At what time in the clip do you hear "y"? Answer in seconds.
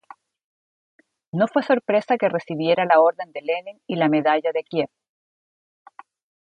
3.85-3.97